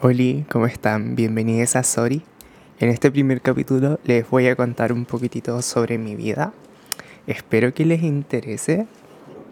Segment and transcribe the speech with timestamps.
[0.00, 1.16] Hola, ¿cómo están?
[1.16, 2.22] Bienvenidos a Sori.
[2.78, 6.52] En este primer capítulo les voy a contar un poquitito sobre mi vida.
[7.26, 8.86] Espero que les interese.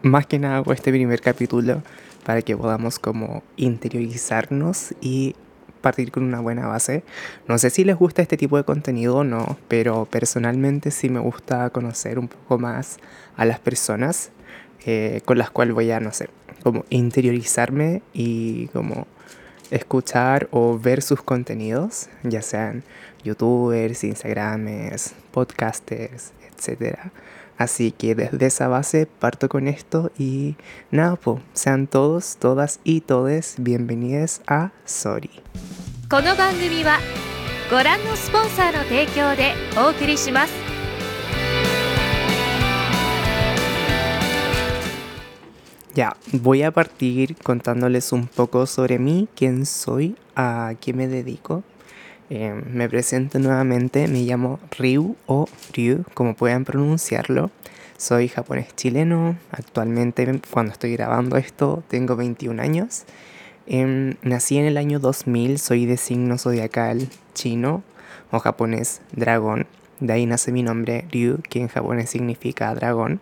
[0.03, 1.83] Más que nada hago este primer capítulo
[2.25, 5.35] para que podamos como interiorizarnos y
[5.81, 7.03] partir con una buena base.
[7.49, 11.19] No sé si les gusta este tipo de contenido o no, pero personalmente sí me
[11.19, 12.99] gusta conocer un poco más
[13.37, 14.31] a las personas
[14.85, 16.29] eh, con las cuales voy a, no sé,
[16.63, 19.09] como interiorizarme y como
[19.72, 22.84] escuchar o ver sus contenidos, ya sean
[23.24, 26.98] youtubers, instagramers, podcasters, etc.
[27.58, 30.56] Así que desde esa base parto con esto y
[30.90, 35.42] nada, pues, sean todos, todas y todes bienvenidos a Sorry.
[36.12, 37.00] この番組は
[37.70, 40.75] ご覧のスポンサーの提供でお送りします
[45.97, 51.63] Ya, voy a partir contándoles un poco sobre mí, quién soy, a qué me dedico.
[52.29, 57.51] Eh, me presento nuevamente, me llamo Ryu o Ryu, como puedan pronunciarlo.
[57.97, 63.05] Soy japonés chileno, actualmente cuando estoy grabando esto tengo 21 años.
[63.67, 67.83] Em, nací en el año 2000, soy de signo zodiacal chino
[68.31, 69.67] o japonés dragón.
[70.01, 73.19] De ahí nace mi nombre Ryu, que en japonés significa dragón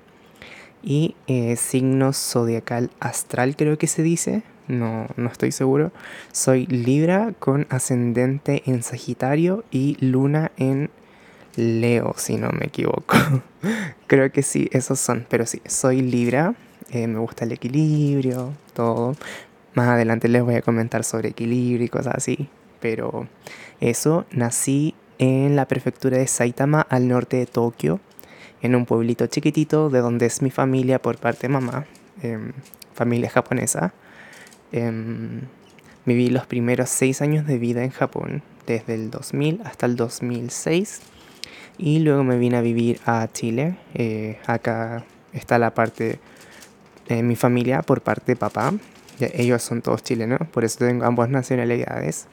[0.85, 5.93] y eh, signo zodiacal astral creo que se dice, no, no estoy seguro.
[6.33, 10.91] Soy Libra con ascendente en Sagitario y Luna en
[11.57, 13.17] Leo, si no me equivoco.
[14.07, 16.55] creo que sí, esos son, pero sí, soy Libra,
[16.91, 19.17] eh, me gusta el equilibrio, todo.
[19.75, 22.49] Más adelante les voy a comentar sobre equilibrio y cosas así,
[22.81, 23.27] pero
[23.81, 28.01] eso, nací en la prefectura de Saitama al norte de Tokio
[28.65, 31.85] en un pueblito chiquitito de donde es mi familia por parte de mamá,
[32.23, 32.53] em,
[32.95, 33.93] familia japonesa.
[34.73, 35.43] Em,
[36.07, 41.03] viví los primeros seis años de vida en Japón, desde el 2000 hasta el 2006.
[41.77, 43.77] Y luego me vine a vivir a Chile.
[43.93, 46.19] Eh, acá está la parte
[47.07, 48.73] de mi familia por parte de papá.
[49.21, 52.29] Ellos son todos chilenos, por eso tengo ambas nacionalidades.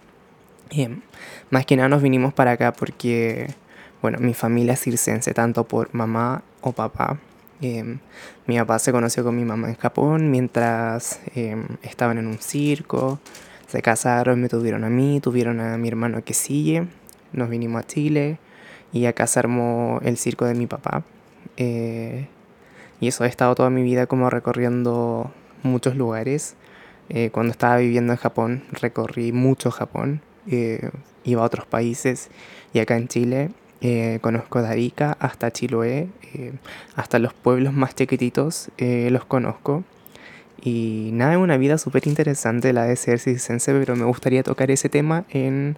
[0.69, 1.01] Em,
[1.49, 3.53] más que nada nos vinimos para acá porque
[4.01, 7.19] bueno, mi familia es circense, tanto por mamá o papá.
[7.61, 7.99] Em,
[8.47, 13.19] mi papá se conoció con mi mamá en Japón mientras em, estaban en un circo.
[13.67, 16.87] Se casaron, me tuvieron a mí, tuvieron a mi hermano que sigue.
[17.33, 18.39] Nos vinimos a Chile
[18.91, 21.03] y acá se armó el circo de mi papá.
[21.57, 22.27] Eh,
[22.99, 25.31] y eso he estado toda mi vida como recorriendo
[25.63, 26.55] muchos lugares.
[27.09, 30.21] Eh, cuando estaba viviendo en Japón recorrí mucho Japón.
[30.47, 30.89] Eh,
[31.23, 32.29] iba a otros países
[32.73, 33.51] y acá en Chile
[33.81, 36.53] eh, conozco de Arica hasta Chiloé, eh,
[36.95, 39.83] hasta los pueblos más chiquititos eh, los conozco.
[40.63, 44.69] Y nada, es una vida súper interesante la de ser circense, pero me gustaría tocar
[44.69, 45.77] ese tema en,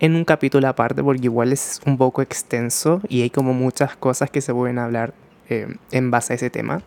[0.00, 4.28] en un capítulo aparte porque igual es un poco extenso y hay como muchas cosas
[4.28, 5.14] que se pueden hablar
[5.48, 6.82] en base a ese tema.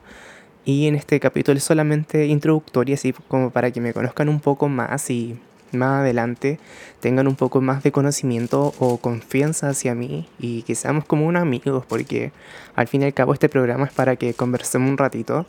[0.66, 4.70] Y en este capítulo es solamente introductorio, así como para que me conozcan un poco
[4.70, 5.38] más y
[5.74, 6.60] más adelante
[7.00, 11.42] tengan un poco más de conocimiento o confianza hacia mí y que seamos como unos
[11.42, 12.32] amigos, porque
[12.76, 15.46] al fin y al cabo este programa es para que conversemos un ratito,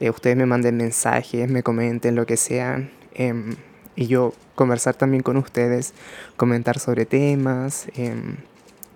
[0.00, 3.56] eh, ustedes me manden mensajes, me comenten lo que sean, em,
[3.96, 5.94] y yo conversar también con ustedes,
[6.36, 8.36] comentar sobre temas, em,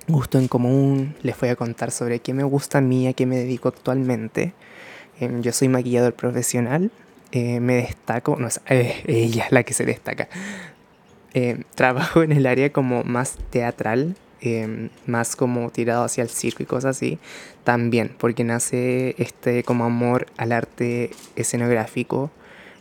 [0.08, 3.26] gusto en común, les voy a contar sobre qué me gusta a mí, a qué
[3.26, 4.52] me dedico actualmente.
[5.20, 6.90] Em, yo soy maquillador profesional,
[7.32, 10.28] eh, me destaco, no, eh, ella es la que se destaca.
[11.34, 14.16] Eh, trabajo en el área como más teatral,
[15.06, 17.20] más como tirado hacia el circo y cosas así,
[17.62, 22.32] también, porque nace este como amor al arte escenográfico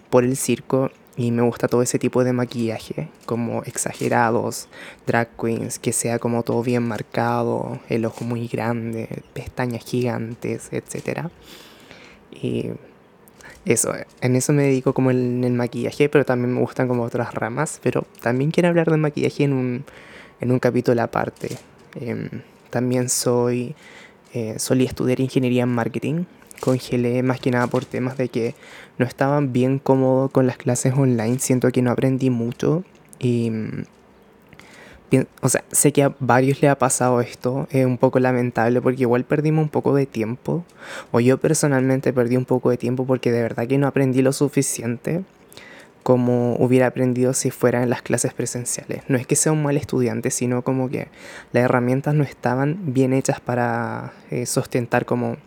[0.10, 4.68] por el circo y me gusta todo ese tipo de maquillaje, como exagerados,
[5.06, 11.28] drag queens, que sea como todo bien marcado, el ojo muy grande, pestañas gigantes, etc.
[12.32, 12.72] Y
[13.66, 17.34] eso, en eso me dedico como en el maquillaje, pero también me gustan como otras
[17.34, 19.86] ramas, pero también quiero hablar de maquillaje en un,
[20.40, 21.58] en un capítulo aparte.
[21.96, 22.30] Em,
[22.70, 23.76] también soy,
[24.34, 26.26] eh, solía estudiar ingeniería en marketing,
[26.60, 28.56] congelé más que nada por temas de que
[28.98, 32.84] no estaba bien cómodo con las clases online, siento que no aprendí mucho
[33.20, 33.52] y
[35.42, 39.02] o sea, sé que a varios le ha pasado esto, es un poco lamentable porque
[39.02, 40.64] igual perdimos un poco de tiempo,
[41.12, 44.32] o yo personalmente perdí un poco de tiempo porque de verdad que no aprendí lo
[44.32, 45.24] suficiente
[46.04, 49.04] como hubiera aprendido si fuera en las clases presenciales.
[49.08, 51.10] No es que sea un mal estudiante, sino como que
[51.52, 55.38] las herramientas no estaban bien hechas para eh, sustentar como,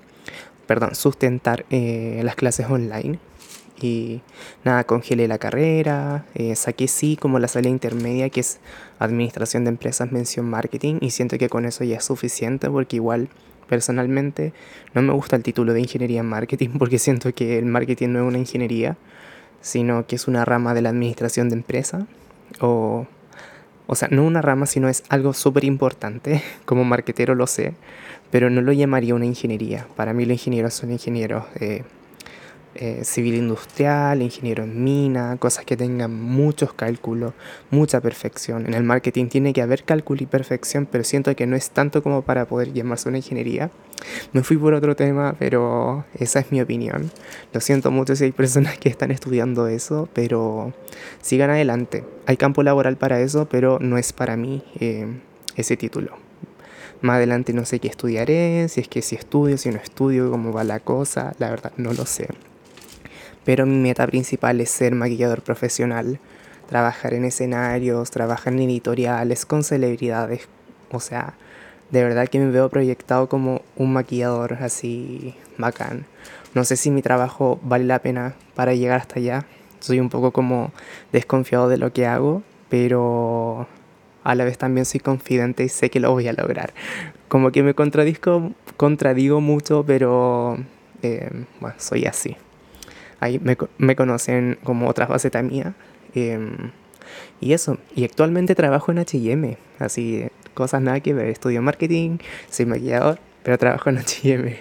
[0.66, 3.18] perdón, sustentar eh, las clases online.
[3.80, 4.22] Y
[4.64, 8.60] nada, congelé la carrera, eh, saqué sí como la salida intermedia que es
[8.98, 13.28] Administración de Empresas, Mención Marketing y siento que con eso ya es suficiente porque igual
[13.68, 14.52] personalmente
[14.94, 18.20] no me gusta el título de Ingeniería en Marketing porque siento que el marketing no
[18.20, 18.96] es una ingeniería,
[19.60, 22.06] sino que es una rama de la Administración de Empresa
[22.60, 23.06] o...
[23.86, 27.74] O sea, no una rama, sino es algo súper importante, como marketero lo sé,
[28.30, 29.86] pero no lo llamaría una ingeniería.
[29.94, 31.84] Para mí los ingenieros son ingenieros eh,
[32.76, 37.32] eh, civil industrial, ingeniero en mina, cosas que tengan muchos cálculos,
[37.70, 38.66] mucha perfección.
[38.66, 42.02] En el marketing tiene que haber cálculo y perfección, pero siento que no es tanto
[42.02, 43.70] como para poder llamarse una ingeniería.
[44.32, 47.10] Me fui por otro tema, pero esa es mi opinión.
[47.52, 50.72] Lo siento mucho si hay personas que están estudiando eso, pero
[51.22, 52.04] sigan adelante.
[52.26, 55.06] Hay campo laboral para eso, pero no es para mí eh,
[55.56, 56.16] ese título.
[57.02, 60.52] Más adelante no sé qué estudiaré, si es que si estudio, si no estudio, cómo
[60.52, 62.28] va la cosa, la verdad no lo sé
[63.44, 66.18] pero mi meta principal es ser maquillador profesional,
[66.68, 70.48] trabajar en escenarios, trabajar en editoriales con celebridades,
[70.90, 71.34] o sea,
[71.90, 76.06] de verdad que me veo proyectado como un maquillador así bacán.
[76.54, 79.46] No sé si mi trabajo vale la pena para llegar hasta allá.
[79.80, 80.72] Soy un poco como
[81.12, 83.68] desconfiado de lo que hago, pero
[84.22, 86.72] a la vez también soy confidente y sé que lo voy a lograr.
[87.28, 90.56] Como que me contradigo, contradigo mucho, pero
[91.02, 91.28] eh,
[91.60, 92.36] bueno, soy así
[93.20, 95.74] ahí me, conocen como otra faceta mía.
[96.14, 96.70] Em,
[97.40, 101.28] y eso, y actualmente trabajo en HM, así, cosas nada que ver.
[101.28, 102.18] Estudio marketing,
[102.50, 104.56] soy maquillador, pero trabajo en HM.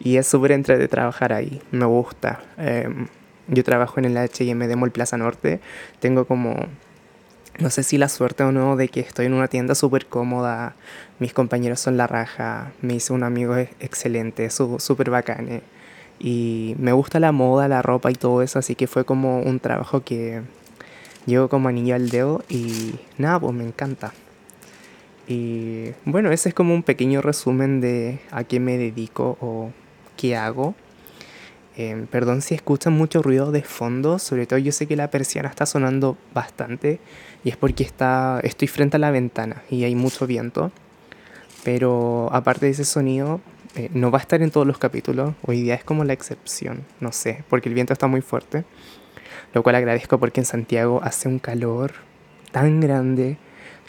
[0.00, 2.42] Y es súper entre de trabajar ahí, me gusta.
[2.58, 3.08] Em,
[3.48, 5.60] yo trabajo en el HM de Mall Plaza Norte,
[6.00, 6.66] tengo como,
[7.58, 10.74] no sé si la suerte o no, de que estoy en una tienda súper cómoda,
[11.18, 15.62] mis compañeros son la raja, me hice un amigo excelente, súper bacane.
[16.18, 19.58] Y me gusta la moda, la ropa y todo eso, así que fue como un
[19.58, 20.42] trabajo que
[21.26, 24.12] llegó como anillo al dedo y nada, pues me encanta.
[25.26, 29.70] Y bueno, ese es como un pequeño resumen de a qué me dedico o
[30.16, 30.74] qué hago.
[31.76, 35.48] Em, perdón si escuchan mucho ruido de fondo, sobre todo yo sé que la persiana
[35.48, 37.00] está sonando bastante
[37.44, 40.70] y es porque está, estoy frente a la ventana y hay mucho viento.
[41.64, 43.40] Pero aparte de ese sonido,
[43.74, 45.34] eh, no va a estar en todos los capítulos.
[45.46, 48.64] Hoy día es como la excepción, no sé, porque el viento está muy fuerte.
[49.54, 51.92] Lo cual agradezco porque en Santiago hace un calor
[52.52, 53.38] tan grande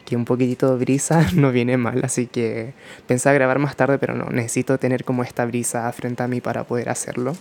[0.06, 2.02] que un poquitito de brisa no viene mal.
[2.04, 2.74] Así que
[3.08, 6.64] pensaba grabar más tarde, pero no, necesito tener como esta brisa frente a mí para
[6.64, 7.34] poder hacerlo.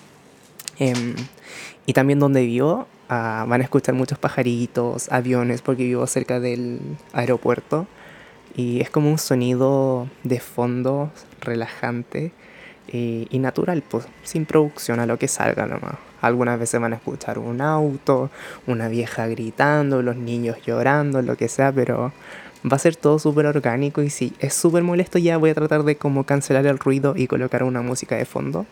[0.79, 1.15] Em,
[1.87, 6.81] y también donde vivo ah, van a escuchar muchos pajaritos, aviones, porque vivo cerca del
[7.13, 7.87] aeropuerto.
[8.55, 11.11] Y es como un sonido de fondo
[11.41, 12.33] relajante
[12.89, 15.95] y, natural, pues sin producción a lo que salga nomás.
[16.21, 18.31] Algunas veces van a escuchar un auto,
[18.67, 22.13] una vieja gritando, los niños llorando, lo que sea, pero
[22.71, 25.83] va a ser todo súper orgánico y si es súper molesto ya voy a tratar
[25.83, 28.67] de como cancelar el ruido y colocar una música de fondo.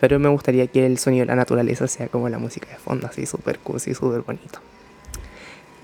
[0.00, 3.06] Pero me gustaría que el sonido de la naturaleza sea como la música de fondo,
[3.06, 4.58] así súper y súper bonito.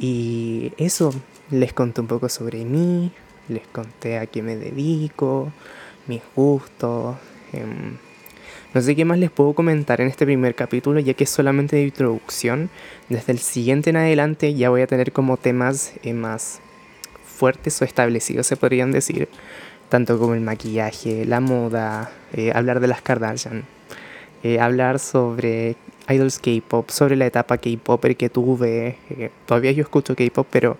[0.00, 1.14] Y eso,
[1.50, 3.12] les conté un poco sobre mí,
[3.48, 5.52] les conté a qué me dedico,
[6.06, 7.16] mis gustos.
[7.52, 7.96] Em,
[8.74, 11.76] no sé qué más les puedo comentar en este primer capítulo, ya que es solamente
[11.76, 12.68] de introducción.
[13.08, 16.60] Desde el siguiente en adelante ya voy a tener como temas eh, más
[17.24, 19.28] fuertes o establecidos, se podrían decir.
[19.88, 23.64] Tanto como el maquillaje, la moda, eh, hablar de las Kardashian,
[24.42, 25.76] eh, hablar sobre
[26.10, 28.98] idols K-pop, sobre la etapa K-popper que tuve.
[29.46, 30.76] todavía yo escucho K-pop, pero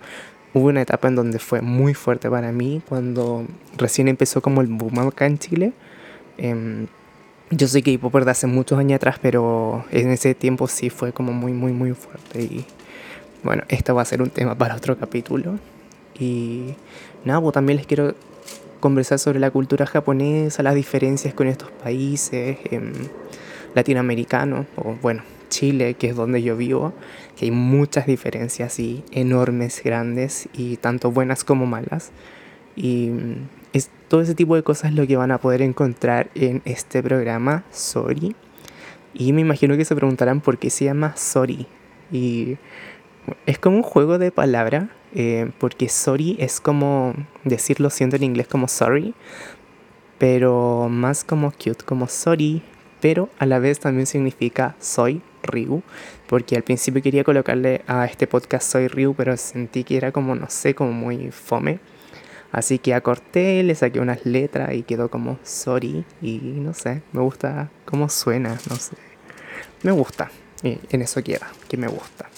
[0.53, 3.45] hubo una etapa en donde fue muy fuerte para mí cuando
[3.77, 5.73] recién empezó como el boom acá en Chile.
[6.37, 6.87] Em,
[7.51, 11.33] yo soy K-Popper de hace muchos años atrás, pero en ese tiempo sí fue como
[11.33, 12.41] muy, muy, muy fuerte.
[12.41, 12.65] Y
[13.43, 15.57] bueno, esto va a ser un tema para otro capítulo.
[16.19, 16.75] Y
[17.25, 18.13] nada, pues también les quiero
[18.79, 22.93] conversar sobre la cultura japonesa, las diferencias con estos países em,
[23.75, 26.93] latinoamericanos, o bueno, Chile, que es donde yo vivo,
[27.35, 32.11] que hay muchas diferencias y enormes, grandes y tanto buenas como malas.
[32.75, 36.61] Y mm, es, todo ese tipo de cosas lo que van a poder encontrar en
[36.65, 38.35] este programa, Sorry.
[39.13, 41.67] Y me imagino que se preguntarán por qué se llama Sorry.
[42.11, 42.57] Y
[43.45, 47.13] es como un juego de palabra, eh, porque sorry es como
[47.43, 49.13] decirlo siendo en inglés como sorry,
[50.17, 52.61] pero más como cute, como sorry,
[53.01, 55.81] pero a la vez también significa soy Ryu,
[56.27, 60.35] porque al principio quería colocarle a este podcast Soy Ryu, pero sentí que era como,
[60.35, 61.79] no sé, como muy fome.
[62.51, 66.03] Así que acorté, le saqué unas letras y quedó como Sorry.
[66.21, 68.95] Y no sé, me gusta cómo suena, no sé.
[69.83, 70.31] Me gusta.
[70.63, 72.29] Y en eso queda, que me gusta.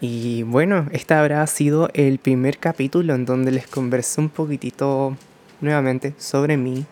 [0.00, 5.16] Y bueno, este habrá sido el primer capítulo en donde les conversé un poquitito
[5.60, 6.84] nuevamente sobre mí.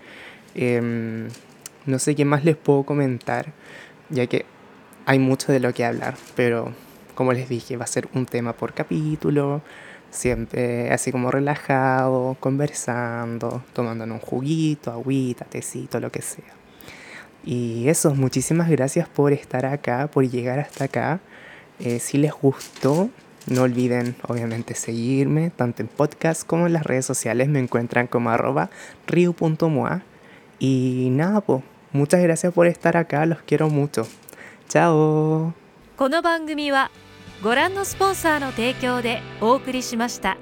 [0.55, 1.29] Em,
[1.87, 3.53] no sé qué más les puedo comentar,
[4.09, 4.47] ya que
[5.07, 6.73] hay mucho de lo que hablar, pero
[7.15, 9.63] como les dije, va a ser un tema por capítulo,
[10.11, 16.55] siempre así como relajado, conversando, tomando un juguito, agüita, tecito, lo que sea.
[17.45, 21.21] Y eso, muchísimas gracias por estar acá, por llegar hasta acá.
[21.79, 23.11] Eh, si les gustó,
[23.47, 27.49] no olviden obviamente seguirme, tanto en podcast como en las redes sociales.
[27.49, 28.71] Me encuentran como arroba
[29.07, 30.03] riu.moa.
[30.59, 34.07] Y nada, pues, muchas gracias por estar acá, los quiero mucho.
[34.69, 35.53] チャオ
[35.97, 36.91] この番組は
[37.43, 40.37] ご覧のスポンサーの提供でお送りしました。